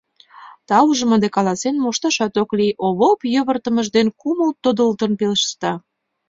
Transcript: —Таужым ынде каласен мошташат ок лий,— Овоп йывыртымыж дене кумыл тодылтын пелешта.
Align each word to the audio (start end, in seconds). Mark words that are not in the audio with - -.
—Таужым 0.69 1.09
ынде 1.15 1.29
каласен 1.35 1.75
мошташат 1.83 2.33
ок 2.41 2.49
лий,— 2.57 2.77
Овоп 2.85 3.19
йывыртымыж 3.33 3.87
дене 3.95 4.11
кумыл 4.21 4.49
тодылтын 4.63 5.11
пелешта. 5.19 5.71